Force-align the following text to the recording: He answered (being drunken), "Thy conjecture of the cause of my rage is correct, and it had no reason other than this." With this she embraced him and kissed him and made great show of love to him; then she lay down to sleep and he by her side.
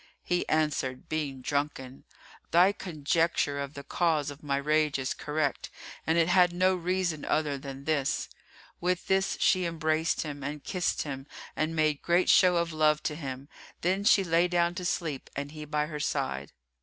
He 0.23 0.49
answered 0.49 1.07
(being 1.09 1.41
drunken), 1.41 2.05
"Thy 2.49 2.71
conjecture 2.71 3.59
of 3.59 3.75
the 3.75 3.83
cause 3.83 4.31
of 4.31 4.41
my 4.41 4.57
rage 4.57 4.97
is 4.97 5.13
correct, 5.13 5.69
and 6.07 6.17
it 6.17 6.27
had 6.27 6.51
no 6.53 6.73
reason 6.75 7.23
other 7.23 7.55
than 7.55 7.83
this." 7.83 8.27
With 8.79 9.05
this 9.05 9.37
she 9.39 9.63
embraced 9.65 10.21
him 10.23 10.43
and 10.43 10.63
kissed 10.63 11.03
him 11.03 11.27
and 11.55 11.75
made 11.75 12.01
great 12.01 12.29
show 12.29 12.55
of 12.57 12.73
love 12.73 13.03
to 13.03 13.15
him; 13.15 13.47
then 13.81 14.03
she 14.03 14.23
lay 14.23 14.47
down 14.47 14.73
to 14.73 14.85
sleep 14.85 15.29
and 15.35 15.51
he 15.51 15.65
by 15.65 15.85
her 15.85 15.99
side. 15.99 16.51